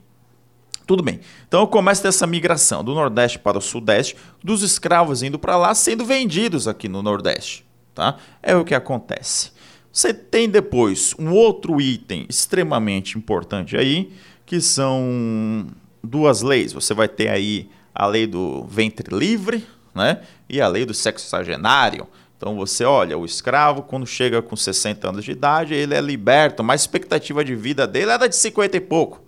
Tudo 0.85 1.03
bem. 1.03 1.21
Então 1.47 1.65
começa 1.65 2.07
essa 2.07 2.27
migração 2.27 2.83
do 2.83 2.93
Nordeste 2.93 3.39
para 3.39 3.57
o 3.57 3.61
Sudeste, 3.61 4.15
dos 4.43 4.61
escravos 4.61 5.23
indo 5.23 5.39
para 5.39 5.55
lá, 5.55 5.73
sendo 5.73 6.03
vendidos 6.03 6.67
aqui 6.67 6.89
no 6.89 7.01
Nordeste. 7.01 7.65
Tá? 7.95 8.17
É 8.43 8.55
o 8.55 8.65
que 8.65 8.75
acontece. 8.75 9.51
Você 9.91 10.13
tem 10.13 10.49
depois 10.49 11.13
um 11.17 11.31
outro 11.31 11.79
item 11.79 12.25
extremamente 12.29 13.17
importante 13.17 13.77
aí, 13.77 14.11
que 14.45 14.59
são 14.59 15.67
duas 16.03 16.41
leis. 16.41 16.73
Você 16.73 16.93
vai 16.93 17.07
ter 17.07 17.29
aí 17.29 17.69
a 17.93 18.05
lei 18.05 18.25
do 18.25 18.63
ventre 18.63 19.15
livre 19.15 19.65
né? 19.93 20.21
e 20.49 20.61
a 20.61 20.67
lei 20.67 20.85
do 20.85 20.93
sexagenário. 20.93 22.07
Então 22.37 22.55
você 22.55 22.83
olha, 22.83 23.17
o 23.17 23.25
escravo, 23.25 23.83
quando 23.83 24.07
chega 24.07 24.41
com 24.41 24.55
60 24.55 25.09
anos 25.09 25.23
de 25.23 25.31
idade, 25.31 25.75
ele 25.75 25.93
é 25.93 26.01
liberto, 26.01 26.63
mas 26.63 26.81
a 26.81 26.83
expectativa 26.83 27.45
de 27.45 27.55
vida 27.55 27.85
dele 27.85 28.11
era 28.11 28.27
de 28.27 28.35
50 28.35 28.77
e 28.77 28.81
pouco. 28.81 29.21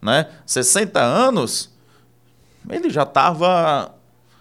Né? 0.00 0.28
60 0.46 1.00
anos, 1.00 1.70
ele 2.68 2.88
já 2.88 3.02
estava 3.02 3.92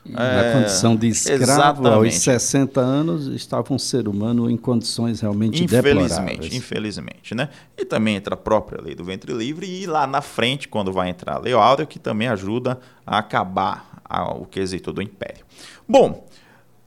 na 0.03 0.43
é, 0.43 0.53
condição 0.53 0.96
de 0.96 1.08
escravo, 1.08 1.43
exatamente. 1.43 1.93
aos 1.93 2.15
60 2.15 2.81
anos, 2.81 3.27
estava 3.27 3.74
um 3.74 3.77
ser 3.77 4.08
humano 4.08 4.50
em 4.50 4.58
condições 4.58 5.22
realmente 5.22 5.63
infelizmente, 5.63 6.10
deploráveis. 6.10 6.53
Infelizmente, 6.53 7.36
né? 7.36 7.50
E 7.77 7.86
também 7.86 8.15
entra 8.15 8.34
a 8.34 8.38
própria 8.38 8.81
lei 8.81 8.96
do 8.96 9.03
ventre 9.03 9.31
livre 9.31 9.67
e 9.67 9.86
lá 9.86 10.08
na 10.08 10.22
frente, 10.22 10.67
quando 10.67 10.91
vai 10.91 11.10
entrar 11.10 11.36
a 11.36 11.39
lei 11.39 11.53
áurea, 11.53 11.86
que 11.86 12.00
também 12.00 12.27
ajuda 12.27 12.79
a 13.05 13.20
acabar 13.20 14.01
o 14.39 14.46
quesito 14.46 14.91
do 14.91 15.01
império. 15.01 15.46
Bom, 15.88 16.27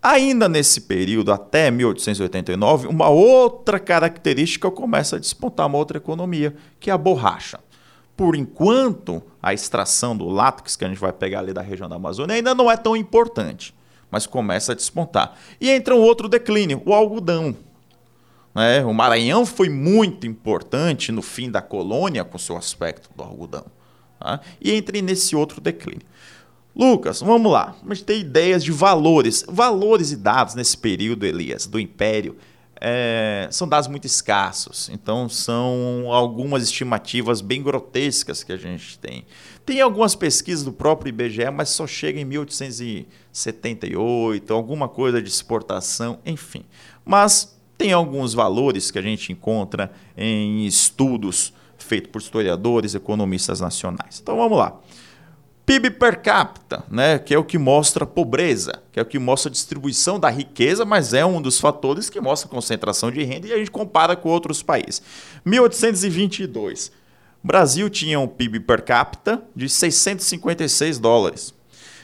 ainda 0.03 0.49
nesse 0.49 0.83
período, 0.83 1.33
até 1.33 1.71
1889, 1.71 2.89
uma 2.89 3.09
outra 3.09 3.79
característica 3.79 4.71
começa 4.71 5.17
a 5.17 5.19
despontar 5.19 5.67
uma 5.67 5.79
outra 5.79 5.99
economia, 5.99 6.55
que 6.79 6.91
é 6.91 6.93
a 6.93 6.99
borracha 6.99 7.59
por 8.17 8.37
enquanto, 8.37 9.23
a 9.43 9.53
extração 9.53 10.17
do 10.17 10.29
látex 10.29 10.77
que 10.77 10.85
a 10.85 10.89
gente 10.89 11.01
vai 11.01 11.13
pegar 11.13 11.41
ali 11.41 11.53
da 11.53 11.63
região 11.63 11.89
da 11.89 11.97
Amazônia 11.97 12.37
ainda 12.37 12.55
não 12.55 12.71
é 12.71 12.77
tão 12.77 12.97
importante, 12.97 13.75
mas 14.11 14.27
começa 14.27 14.73
a 14.73 14.75
despontar. 14.75 15.37
E 15.61 15.71
entra 15.71 15.95
um 15.95 16.01
outro 16.01 16.29
declínio, 16.29 16.81
o 16.85 16.93
algodão. 16.93 17.57
Né? 18.55 18.85
O 18.85 18.95
Maranhão 18.95 19.45
foi 19.45 19.69
muito 19.69 20.27
importante 20.27 21.11
no 21.11 21.23
fim 21.23 21.51
da 21.51 21.61
colônia 21.61 22.25
com 22.25 22.39
seu 22.39 22.57
aspecto 22.57 23.11
do 23.17 23.23
algodão. 23.23 23.67
Tá? 24.21 24.41
E 24.61 24.73
entra 24.73 25.01
nesse 25.03 25.35
outro 25.35 25.61
declínio. 25.61 26.07
Lucas, 26.75 27.21
vamos 27.21 27.53
lá. 27.53 27.75
Gente 27.89 28.05
tem 28.05 28.21
ideias 28.21 28.63
de 28.63 28.73
valores. 28.73 29.45
Valores 29.49 30.13
e 30.13 30.17
dados 30.17 30.55
nesse 30.55 30.77
período, 30.77 31.25
Elias, 31.25 31.67
do 31.67 31.79
Império 31.79 32.37
é, 32.81 33.49
são 33.51 33.69
dados 33.69 33.89
muito 33.89 34.07
escassos. 34.07 34.89
Então, 34.89 35.29
são 35.29 36.13
algumas 36.13 36.63
estimativas 36.63 37.41
bem 37.41 37.61
grotescas 37.63 38.43
que 38.43 38.53
a 38.53 38.57
gente 38.57 38.99
tem. 38.99 39.25
Tem 39.65 39.81
algumas 39.81 40.15
pesquisas 40.15 40.63
do 40.65 40.73
próprio 40.73 41.09
IBGE, 41.09 41.51
mas 41.51 41.71
só 41.71 41.87
chega 41.87 42.21
em 42.21 42.25
1878, 42.25 44.53
alguma 44.53 44.89
coisa 44.89 45.23
de 45.23 45.29
exportação, 45.29 46.19
enfim. 46.27 46.65
Mas 47.05 47.57
tem 47.79 47.93
alguns 47.93 48.35
valores 48.35 48.91
que 48.91 48.99
a 48.99 49.03
gente 49.03 49.33
encontra 49.33 49.93
em 50.17 50.67
estudos 50.67 51.53
feitos 51.79 52.11
por 52.11 52.21
historiadores, 52.21 52.95
economistas 52.95 53.61
nacionais. 53.61 54.19
Então, 54.23 54.37
vamos 54.37 54.59
lá. 54.59 54.81
PIB 55.67 55.93
per 55.93 56.21
capita, 56.21 56.85
né, 56.91 57.19
que 57.19 57.33
é 57.33 57.39
o 57.39 57.45
que 57.45 57.57
mostra 57.57 58.05
pobreza, 58.05 58.83
que 58.93 59.01
é 59.01 59.03
o 59.03 59.07
que 59.07 59.19
mostra 59.19 59.49
a 59.49 59.53
distribuição 59.53 60.21
da 60.21 60.29
riqueza, 60.29 60.85
mas 60.85 61.15
é 61.15 61.25
um 61.25 61.41
dos 61.41 61.59
fatores 61.59 62.11
que 62.11 62.21
mostra 62.21 62.51
concentração 62.51 63.11
de 63.11 63.23
renda 63.23 63.47
e 63.47 63.53
a 63.53 63.57
gente 63.57 63.71
compara 63.71 64.15
com 64.15 64.29
outros 64.29 64.63
países. 64.63 65.01
1822, 65.45 66.93
Brasil 67.43 67.89
tinha 67.89 68.21
um 68.21 68.29
PIB 68.29 68.61
per 68.61 68.83
capita 68.83 69.43
de 69.57 69.69
656 69.69 70.99
dólares. 70.99 71.55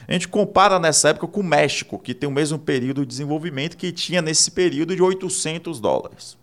A 0.07 0.13
gente 0.13 0.27
compara 0.27 0.79
nessa 0.79 1.09
época 1.09 1.27
com 1.27 1.41
o 1.41 1.43
México, 1.43 1.99
que 1.99 2.15
tem 2.15 2.27
o 2.27 2.31
mesmo 2.31 2.57
período 2.57 3.01
de 3.01 3.07
desenvolvimento 3.07 3.77
que 3.77 3.91
tinha 3.91 4.21
nesse 4.21 4.51
período 4.51 4.95
de 4.95 5.01
800 5.01 5.79
dólares. 5.79 6.40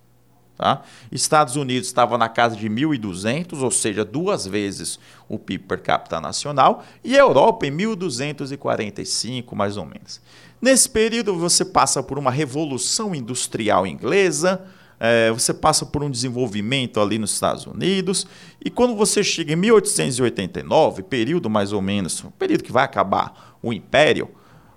Tá? 0.59 0.83
Estados 1.13 1.55
Unidos 1.55 1.87
estava 1.87 2.19
na 2.19 2.29
casa 2.29 2.57
de 2.57 2.69
1.200, 2.69 3.63
ou 3.63 3.71
seja, 3.71 4.05
duas 4.05 4.45
vezes 4.45 4.99
o 5.29 5.39
PIB 5.39 5.65
per 5.69 5.81
capita 5.81 6.21
nacional, 6.21 6.83
e 7.05 7.17
a 7.17 7.21
Europa 7.21 7.65
em 7.65 7.71
1.245, 7.71 9.55
mais 9.55 9.77
ou 9.77 9.85
menos. 9.87 10.21
Nesse 10.61 10.89
período, 10.89 11.37
você 11.37 11.65
passa 11.65 12.03
por 12.03 12.19
uma 12.19 12.33
revolução 12.33 13.15
industrial 13.15 13.87
inglesa, 13.87 14.67
é, 14.99 15.31
você 15.31 15.55
passa 15.55 15.87
por 15.87 16.03
um 16.03 16.11
desenvolvimento 16.11 17.01
ali 17.01 17.21
nos 17.21 17.33
Estados 17.33 17.65
Unidos, 17.65 18.27
e 18.61 18.69
quando 18.69 18.97
você 18.97 19.23
chega 19.23 19.53
em 19.53 19.57
1889, 19.57 21.05
período 21.05 21.49
mais 21.49 21.73
ou 21.73 21.81
menos, 21.81 22.25
período 22.37 22.65
que 22.65 22.73
vai 22.73 22.83
acabar 22.83 23.57
o 23.63 23.73
Império, 23.73 24.29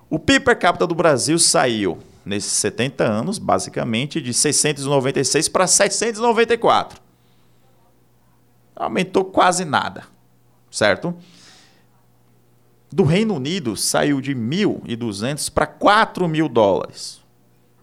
o 0.08 0.20
PIB 0.20 0.46
per 0.46 0.60
capita 0.60 0.86
do 0.86 0.94
Brasil 0.94 1.40
saiu, 1.40 1.98
nesses 2.25 2.51
70 2.54 3.04
anos, 3.04 3.38
basicamente, 3.38 4.22
de 4.22 4.34
696 4.34 5.50
para 5.50 5.68
794. 5.68 7.01
Aumentou 8.75 9.25
quase 9.25 9.66
nada, 9.66 10.06
certo? 10.70 11.16
Do 12.92 13.04
Reino 13.04 13.36
Unido 13.36 13.78
saiu 13.78 14.20
de 14.20 14.36
1.200 14.36 15.51
para 15.51 15.66
4 15.66 16.28
mil 16.28 16.50
dólares. 16.50 17.22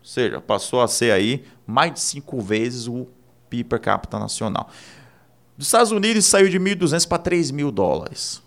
Ou 0.00 0.04
seja, 0.04 0.40
passou 0.40 0.83
a 0.83 0.88
ser 0.88 1.12
aí 1.12 1.45
mais 1.66 1.95
de 1.95 2.00
cinco 2.00 2.40
vezes 2.40 2.87
o 2.87 3.07
PIB 3.49 3.68
per 3.68 3.80
capita 3.80 4.18
nacional. 4.18 4.68
Dos 5.57 5.66
Estados 5.66 5.92
Unidos 5.92 6.25
saiu 6.26 6.49
de 6.49 6.59
1.200 6.59 7.09
para 7.09 7.18
3 7.18 7.50
mil 7.50 7.71
dólares. 7.73 8.42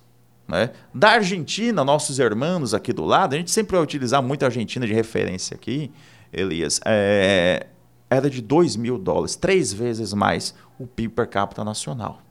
Né? 0.47 0.71
Da 0.93 1.11
Argentina, 1.11 1.83
nossos 1.83 2.19
irmãos 2.19 2.73
aqui 2.73 2.91
do 2.91 3.05
lado, 3.05 3.33
a 3.33 3.37
gente 3.37 3.51
sempre 3.51 3.75
vai 3.75 3.83
utilizar 3.83 4.21
muito 4.21 4.43
a 4.43 4.47
Argentina 4.47 4.85
de 4.85 4.93
referência 4.93 5.55
aqui, 5.55 5.91
Elias, 6.33 6.79
é, 6.85 7.67
era 8.09 8.29
de 8.29 8.41
2 8.41 8.75
mil 8.75 8.97
dólares, 8.97 9.35
três 9.35 9.71
vezes 9.71 10.13
mais 10.13 10.53
o 10.77 10.85
PIB 10.85 11.13
per 11.13 11.27
capita 11.27 11.63
nacional. 11.63 12.21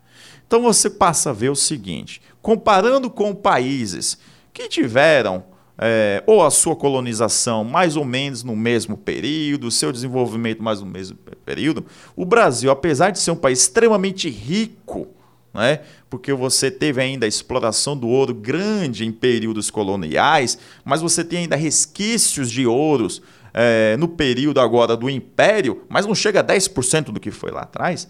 Então 0.47 0.63
você 0.63 0.91
passa 0.91 1.31
a 1.31 1.33
ver 1.33 1.49
o 1.49 1.57
seguinte: 1.57 2.21
comparando 2.43 3.09
com 3.09 3.35
países 3.35 4.19
que 4.53 4.69
tiveram 4.69 5.45
é, 5.79 6.23
ou 6.27 6.45
a 6.45 6.51
sua 6.51 6.77
colonização 6.77 7.65
mais 7.65 7.97
ou 7.97 8.05
menos 8.05 8.45
no 8.45 8.55
mesmo 8.55 8.97
período, 8.97 9.69
o 9.69 9.71
seu 9.71 9.91
desenvolvimento 9.91 10.63
mais 10.63 10.81
no 10.81 10.87
mesmo 10.87 11.17
período, 11.45 11.87
o 12.15 12.27
Brasil, 12.27 12.71
apesar 12.71 13.11
de 13.11 13.19
ser 13.19 13.31
um 13.31 13.37
país 13.37 13.61
extremamente 13.61 14.29
rico, 14.29 15.09
né, 15.53 15.81
porque 16.09 16.33
você 16.33 16.71
teve 16.71 17.01
ainda 17.01 17.27
a 17.27 17.29
exploração 17.29 17.97
do 17.97 18.09
ouro 18.09 18.35
grande 18.35 19.05
em 19.05 19.13
períodos 19.13 19.71
coloniais, 19.71 20.59
mas 20.85 21.03
você 21.03 21.25
tem 21.25 21.41
ainda 21.41 21.57
resquícios 21.57 22.51
de 22.51 22.67
ouros 22.67 23.21
é, 23.53 23.97
no 23.97 24.09
período 24.09 24.61
agora 24.61 24.97
do 24.97 25.11
Império, 25.11 25.85
mas 25.89 26.07
não 26.07 26.15
chega 26.15 26.41
a 26.41 26.45
10% 26.45 27.07
do 27.07 27.21
que 27.21 27.31
foi 27.31 27.51
lá 27.51 27.63
atrás. 27.63 28.09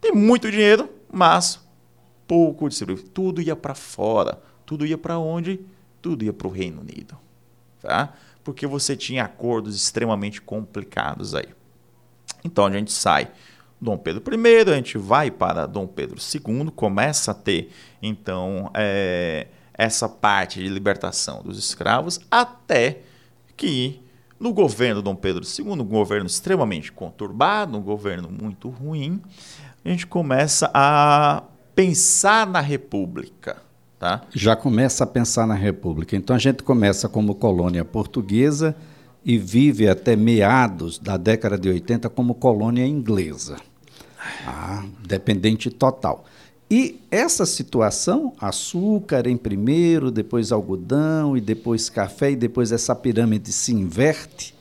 Tem 0.00 0.12
muito 0.12 0.50
dinheiro, 0.50 0.88
mas 1.12 1.60
pouco 2.26 2.68
distribuído. 2.68 3.08
Tudo 3.10 3.40
ia 3.40 3.54
para 3.54 3.74
fora. 3.74 4.40
Tudo 4.66 4.86
ia 4.86 4.98
para 4.98 5.18
onde? 5.18 5.60
tudo 6.00 6.24
ia 6.24 6.32
para 6.32 6.48
o 6.48 6.50
Reino 6.50 6.80
Unido. 6.80 7.16
Tá? 7.80 8.12
Porque 8.42 8.66
você 8.66 8.96
tinha 8.96 9.24
acordos 9.24 9.76
extremamente 9.76 10.40
complicados 10.40 11.34
aí. 11.34 11.48
Então 12.44 12.66
a 12.66 12.70
gente 12.70 12.92
sai 12.92 13.30
Dom 13.80 13.96
Pedro 13.96 14.22
I, 14.34 14.70
a 14.70 14.74
gente 14.76 14.98
vai 14.98 15.30
para 15.30 15.66
Dom 15.66 15.86
Pedro 15.86 16.18
II, 16.18 16.70
começa 16.70 17.30
a 17.30 17.34
ter 17.34 17.70
então 18.02 18.70
é, 18.74 19.46
essa 19.72 20.08
parte 20.08 20.60
de 20.60 20.68
libertação 20.68 21.42
dos 21.42 21.58
escravos, 21.58 22.20
até 22.30 23.00
que 23.56 24.00
no 24.38 24.52
governo 24.52 25.02
Dom 25.02 25.14
Pedro 25.14 25.44
II, 25.44 25.70
um 25.70 25.84
governo 25.84 26.26
extremamente 26.26 26.92
conturbado, 26.92 27.76
um 27.76 27.82
governo 27.82 28.30
muito 28.30 28.68
ruim, 28.68 29.20
a 29.84 29.88
gente 29.88 30.06
começa 30.06 30.70
a 30.74 31.42
pensar 31.74 32.46
na 32.46 32.60
república. 32.60 33.56
Tá? 33.98 34.22
Já 34.34 34.56
começa 34.56 35.04
a 35.04 35.06
pensar 35.06 35.46
na 35.46 35.54
República. 35.54 36.16
Então 36.16 36.34
a 36.34 36.38
gente 36.38 36.62
começa 36.62 37.06
como 37.06 37.34
colônia 37.34 37.84
portuguesa 37.84 38.74
e 39.22 39.36
vive 39.36 39.86
até 39.88 40.16
meados 40.16 40.98
da 40.98 41.18
década 41.18 41.58
de 41.58 41.68
80 41.68 42.08
como 42.08 42.34
colônia 42.34 42.86
inglesa. 42.86 43.56
Ah, 44.46 44.84
dependente 45.06 45.70
total. 45.70 46.24
E 46.70 47.00
essa 47.10 47.44
situação, 47.44 48.32
açúcar 48.40 49.26
em 49.26 49.36
primeiro, 49.36 50.10
depois 50.10 50.52
algodão 50.52 51.36
e 51.36 51.40
depois 51.40 51.90
café, 51.90 52.30
e 52.30 52.36
depois 52.36 52.70
essa 52.70 52.94
pirâmide 52.94 53.50
se 53.50 53.74
inverte, 53.74 54.54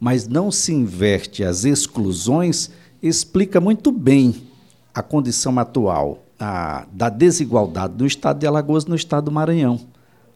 mas 0.00 0.26
não 0.26 0.50
se 0.50 0.72
inverte 0.72 1.44
as 1.44 1.64
exclusões, 1.64 2.70
explica 3.00 3.60
muito 3.60 3.92
bem 3.92 4.48
a 4.92 5.00
condição 5.00 5.56
atual 5.60 6.24
a, 6.40 6.86
da 6.90 7.08
desigualdade 7.08 7.94
do 7.94 8.06
estado 8.06 8.40
de 8.40 8.46
Alagoas 8.46 8.84
no 8.86 8.96
estado 8.96 9.26
do 9.26 9.30
Maranhão. 9.30 9.78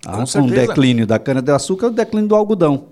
Com, 0.04 0.24
com 0.24 0.46
o 0.46 0.50
declínio 0.50 1.04
da 1.04 1.18
cana-de-açúcar 1.18 1.86
e 1.86 1.88
o 1.90 1.92
declínio 1.92 2.28
do 2.28 2.36
algodão. 2.36 2.86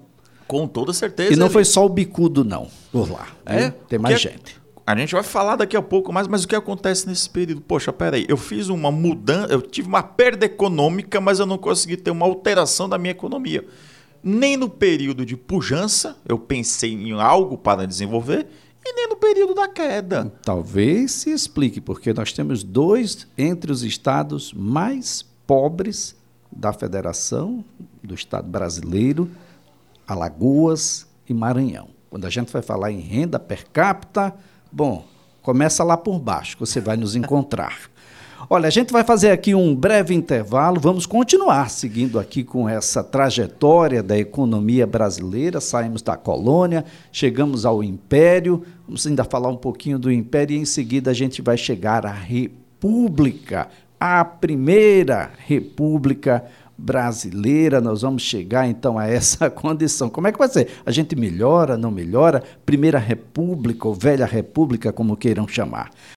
Com 0.49 0.67
toda 0.67 0.93
certeza. 0.93 1.33
E 1.33 1.37
não 1.37 1.49
foi 1.49 1.65
só 1.65 1.87
o 1.87 1.89
bicudo, 1.89 2.45
não, 2.45 2.67
por 2.91 3.11
lá. 3.11 3.29
É? 3.45 3.71
Tem 3.71 3.99
mais 3.99 4.21
gente. 4.21 4.61
A 4.87 4.97
gente 4.97 5.15
vai 5.15 5.25
falar 5.25 5.57
daqui 5.57 5.77
a 5.77 5.83
pouco 5.83 6.13
mais, 6.13 6.29
mas 6.29 6.45
o 6.45 6.49
que 6.49 6.55
acontece 6.55 7.09
nesse 7.09 7.29
período? 7.29 7.61
Poxa, 7.61 7.93
peraí, 7.93 8.25
eu 8.29 8.37
fiz 8.37 8.69
uma 8.69 8.93
mudança, 8.93 9.53
eu 9.53 9.61
tive 9.61 9.89
uma 9.89 10.01
perda 10.01 10.47
econômica, 10.47 11.21
mas 11.21 11.41
eu 11.41 11.47
não 11.47 11.59
consegui 11.59 11.97
ter 11.97 12.13
uma 12.13 12.25
alteração 12.25 12.89
da 12.89 12.97
minha 12.97 13.11
economia. 13.11 13.67
Nem 14.23 14.57
no 14.57 14.69
período 14.69 15.27
de 15.27 15.37
pujança 15.37 16.17
eu 16.25 16.39
pensei 16.39 16.93
em 16.93 17.13
algo 17.21 17.59
para 17.59 17.85
desenvolver, 17.85 18.47
e 18.85 18.93
nem 18.93 19.09
no 19.09 19.17
período 19.17 19.55
da 19.55 19.67
queda. 19.67 20.33
Talvez 20.45 21.11
se 21.11 21.31
explique, 21.31 21.81
porque 21.81 22.13
nós 22.13 22.33
temos 22.33 22.63
dois 22.63 23.27
entre 23.37 23.73
os 23.73 23.83
estados 23.83 24.53
mais 24.53 25.25
pobres 25.45 26.15
da 26.53 26.73
federação, 26.73 27.65
do 28.05 28.15
estado 28.15 28.49
brasileiro, 28.49 29.29
Alagoas 30.07 31.09
e 31.29 31.35
Maranhão. 31.35 31.89
Quando 32.09 32.25
a 32.25 32.31
gente 32.31 32.53
vai 32.53 32.63
falar 32.63 32.93
em 32.93 33.01
renda 33.01 33.41
per 33.41 33.67
capita, 33.73 34.33
bom, 34.77 35.07
começa 35.41 35.83
lá 35.83 35.97
por 35.97 36.19
baixo, 36.19 36.55
você 36.61 36.83
vai 36.83 36.99
nos 36.99 37.17
encontrar. 37.17 37.79
Olha, 38.51 38.67
a 38.67 38.71
gente 38.71 38.93
vai 38.93 39.03
fazer 39.03 39.31
aqui 39.31 39.55
um 39.55 39.75
breve 39.75 40.15
intervalo, 40.15 40.79
vamos 40.79 41.07
continuar 41.07 41.71
seguindo 41.71 42.19
aqui 42.19 42.45
com 42.45 42.69
essa 42.69 43.03
trajetória 43.03 44.03
da 44.03 44.19
economia 44.19 44.87
brasileira. 44.87 45.63
Saímos 45.63 46.03
da 46.03 46.15
colônia, 46.15 46.85
chegamos 47.11 47.65
ao 47.65 47.83
império, 47.83 48.63
vamos 48.87 49.07
ainda 49.07 49.25
falar 49.25 49.49
um 49.49 49.57
pouquinho 49.57 49.99
do 49.99 50.13
império 50.13 50.55
e 50.55 50.61
em 50.61 50.67
seguida 50.67 51.11
a 51.11 51.15
gente 51.15 51.41
vai 51.41 51.57
chegar 51.57 52.05
à 52.05 52.13
república, 52.13 53.69
a 53.99 54.23
primeira 54.27 55.31
república 55.39 56.45
brasileira, 56.77 57.81
nós 57.81 58.03
vamos 58.03 58.23
chegar 58.23 58.69
então 58.69 58.99
a 58.99 59.07
essa 59.07 59.49
condição. 59.51 60.09
Como 60.09 60.27
é 60.27 60.33
que 60.33 60.39
vai 60.39 60.49
ser? 60.49 60.69
A 60.85 60.91
gente 60.91 61.17
melhora, 61.17 61.77
não 61.77 61.91
melhora? 61.91 62.43
Primeira 62.65 62.99
república 62.99 63.89
ou 63.89 63.95
velha 63.95 64.27
república, 64.27 64.93
como 64.93 65.17
queiram 65.17 65.49
chamar. 65.49 65.91